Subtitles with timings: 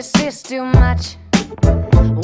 [0.00, 1.16] this is too much.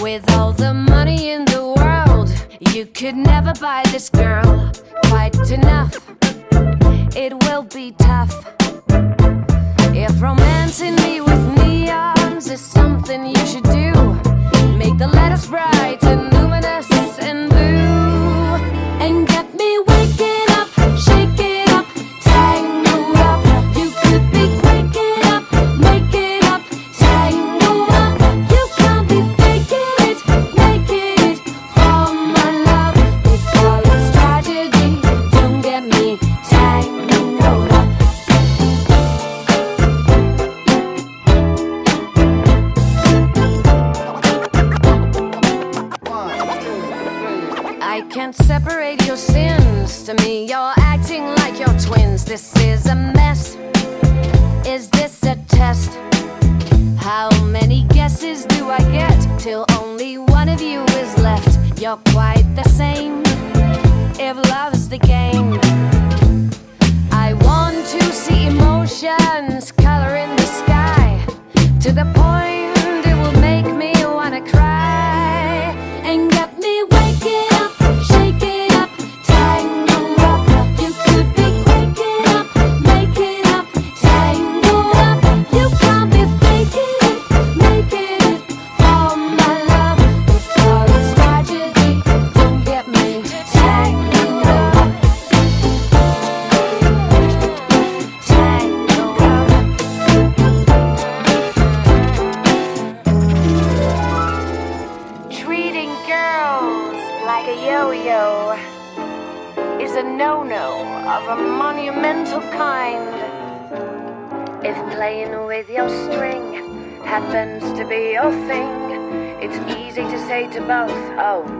[0.00, 2.29] With all the money in the world,
[2.74, 4.73] you could never buy this girl
[5.09, 5.92] quite enough.
[7.15, 8.32] It will be tough.
[9.95, 13.93] If romancing me with neons is something you should do,
[14.79, 16.35] make the letters bright and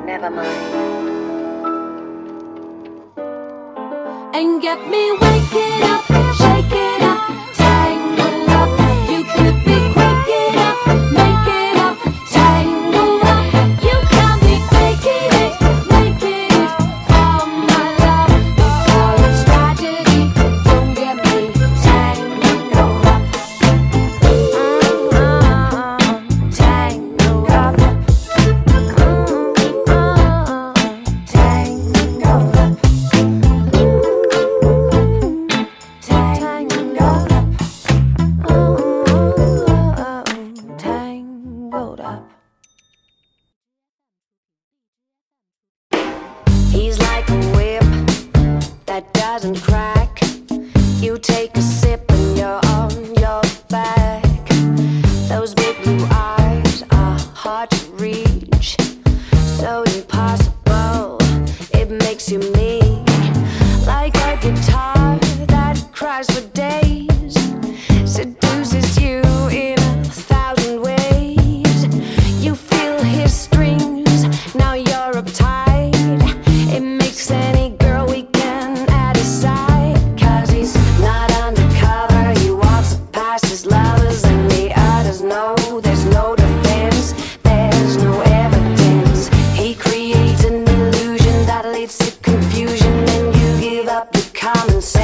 [0.07, 0.47] never mind.
[4.35, 5.96] And get me waking up.
[94.47, 94.96] common sense.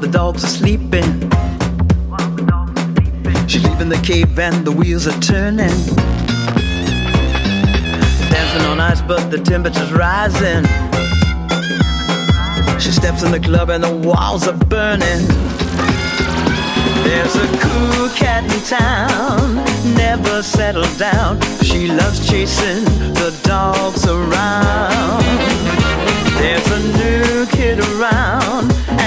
[0.00, 1.30] The dogs are sleeping.
[3.46, 5.76] She's leaving the cave and the wheels are turning.
[8.30, 10.64] Dancing on ice, but the temperature's rising.
[12.80, 15.26] She steps in the club and the walls are burning.
[17.04, 19.56] There's a cool cat in town,
[19.96, 21.40] never settled down.
[21.62, 25.24] She loves chasing the dogs around.
[26.40, 28.72] There's a new kid around,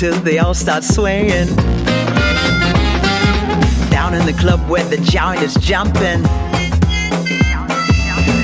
[0.00, 1.46] Till they all start swaying.
[3.90, 6.22] Down in the club where the giant is jumping.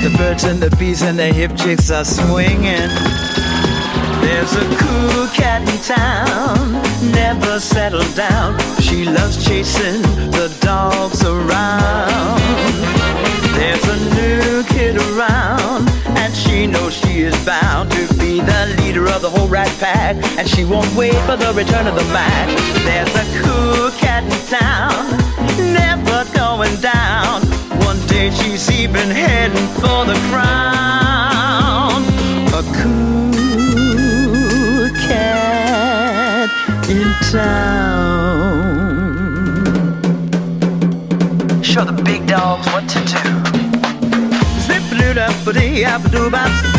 [0.05, 2.89] The birds and the bees and the hip chicks are swinging.
[4.21, 6.73] There's a cool cat in town,
[7.11, 8.59] never settled down.
[8.79, 10.03] She loves chasing
[10.37, 12.39] the dogs around.
[13.57, 15.89] There's a new kid around
[16.21, 20.15] and she knows she is bound to be the leader of the whole rat pack.
[20.37, 22.47] And she won't wait for the return of the Mac.
[22.85, 25.17] There's a cool cat in town,
[25.73, 27.41] never going down.
[27.85, 32.03] One day she's even heading for the crown.
[32.53, 36.49] A cool cat
[36.89, 38.75] in town.
[41.63, 43.37] Show the big dogs what to do
[45.17, 46.76] da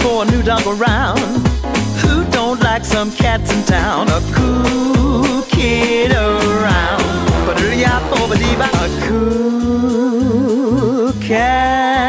[0.00, 0.99] for a new dog around
[2.80, 4.08] like some cats in town.
[4.08, 7.02] A cool kid around.
[7.46, 7.60] But
[8.74, 10.32] a cool
[11.20, 11.99] cat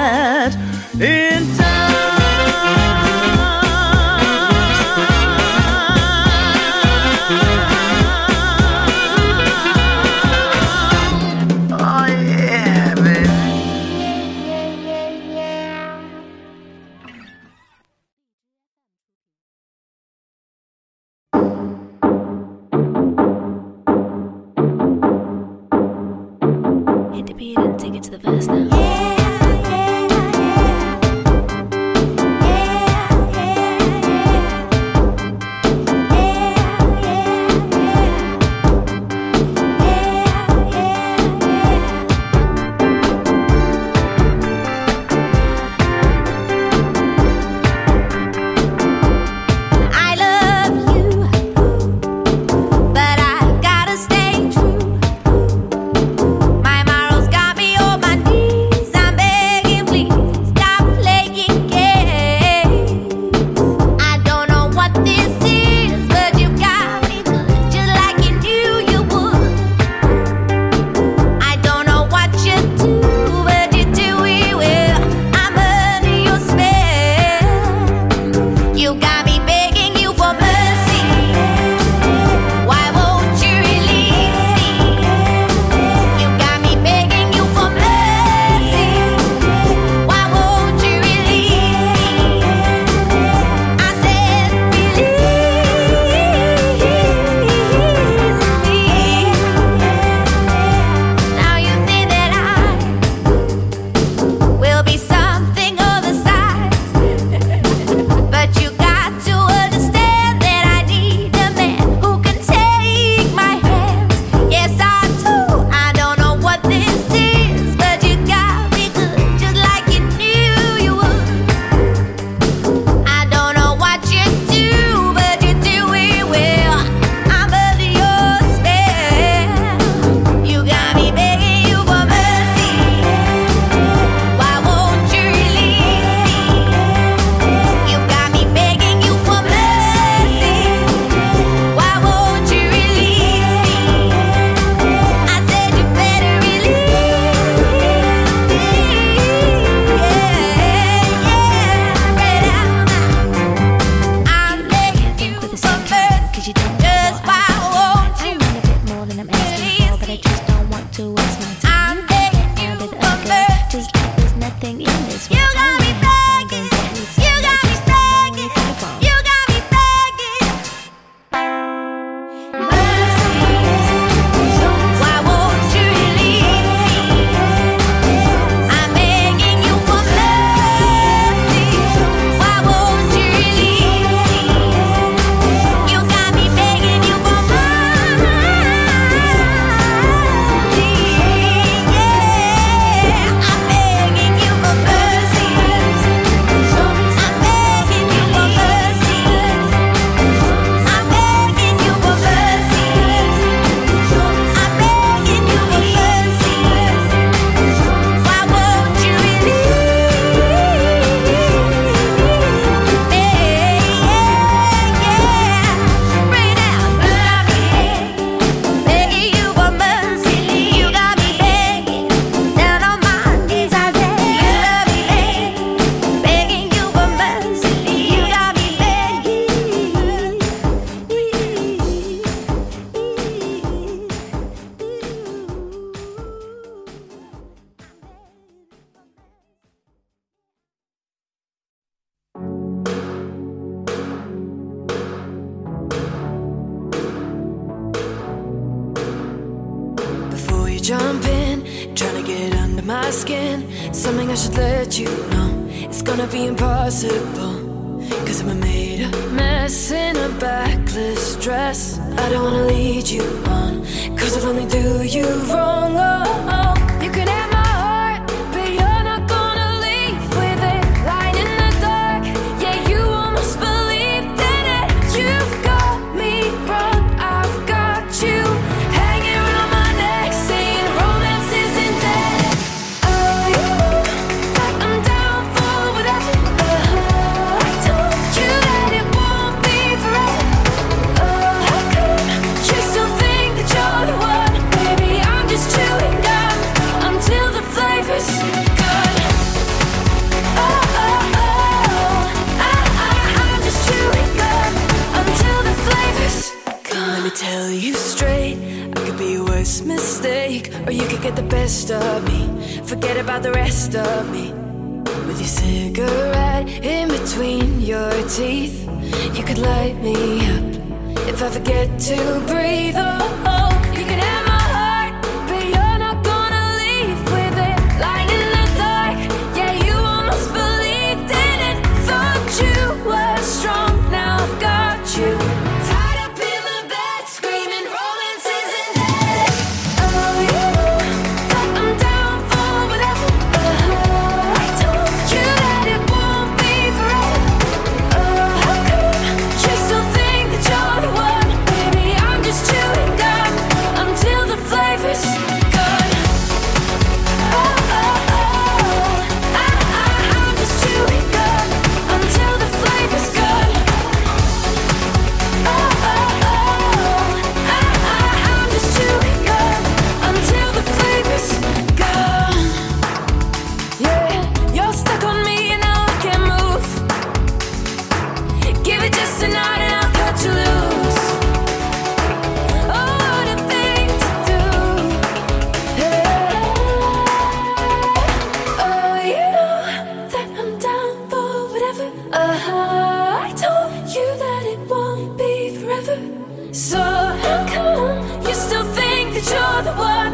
[396.74, 400.34] So how come you still think that you're the one?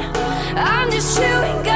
[0.55, 1.66] I'm just chewing.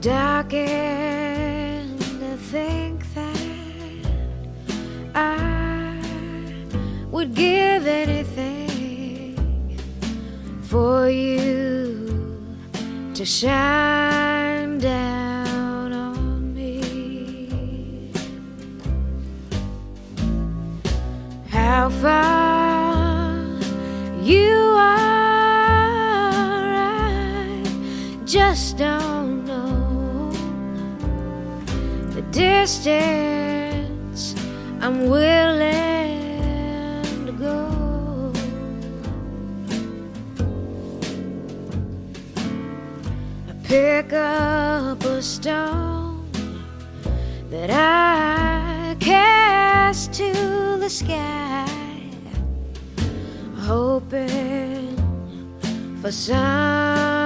[0.00, 3.36] dark and I think that
[5.14, 6.00] I
[7.10, 9.36] would give anything
[10.62, 12.56] for you
[13.12, 18.10] to shine down on me.
[21.50, 22.39] How far?
[32.40, 34.34] distance
[34.80, 35.66] I'm willing
[37.26, 38.32] to go.
[43.50, 46.30] I pick up a stone
[47.50, 50.32] that I cast to
[50.80, 51.68] the sky,
[53.68, 54.96] hoping
[56.00, 57.19] for some.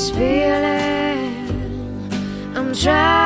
[0.00, 1.50] this feeling.
[2.56, 3.19] I'm trying.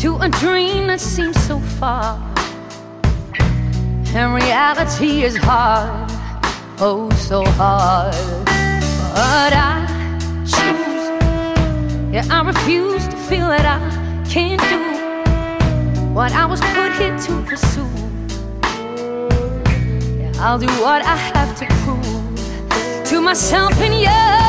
[0.00, 2.16] To a dream that seems so far.
[4.14, 6.10] And reality is hard,
[6.78, 8.14] oh, so hard.
[9.12, 9.84] But I
[10.46, 11.04] choose,
[12.14, 13.78] yeah, I refuse to feel that I
[14.26, 17.86] can't do what I was put here to pursue.
[20.18, 24.39] Yeah, I'll do what I have to prove to myself and you.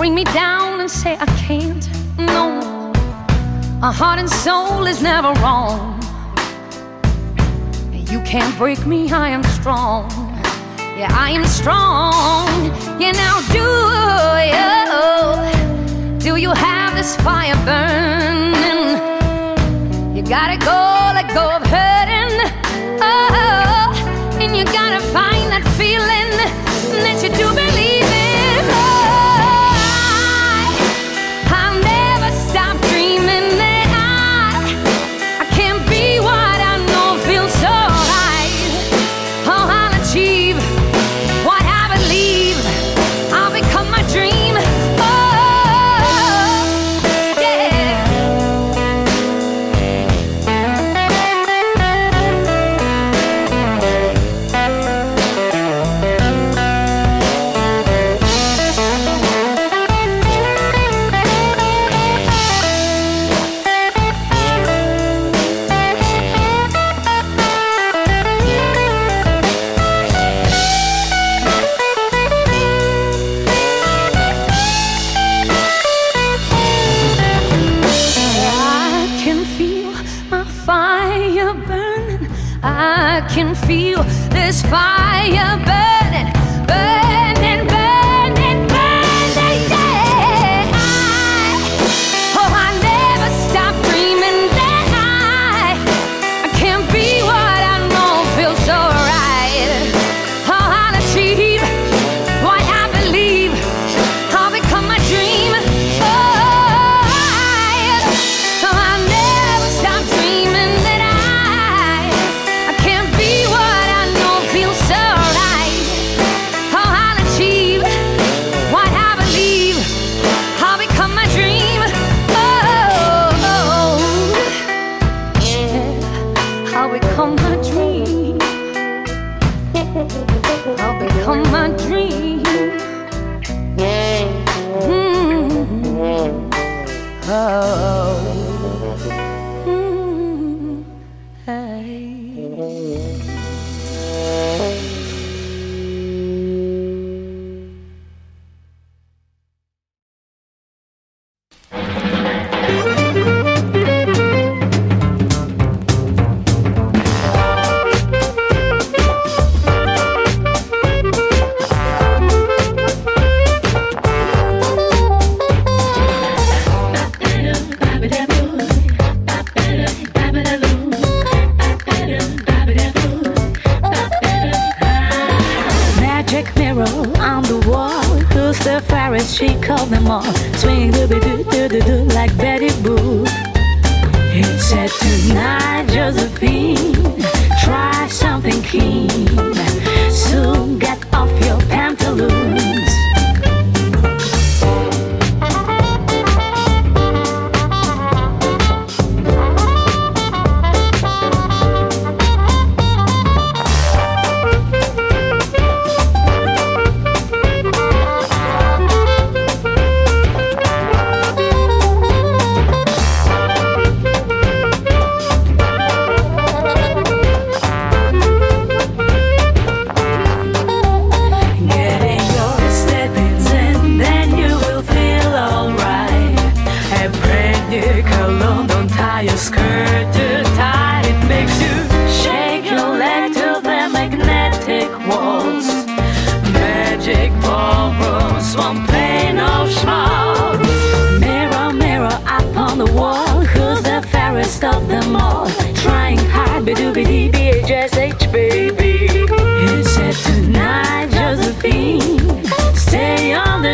[0.00, 1.86] Bring me down and say I can't.
[2.16, 2.44] No,
[3.80, 6.00] my heart and soul is never wrong.
[7.92, 10.08] You can't break me, I am strong.
[10.96, 12.48] Yeah, I am strong.
[12.98, 13.66] Yeah, now do
[16.16, 18.96] you, do you have this fire burning?
[20.16, 20.78] You gotta go,
[21.16, 22.34] let go of hurting.
[23.02, 25.39] Oh, and you gotta find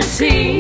[0.07, 0.56] stay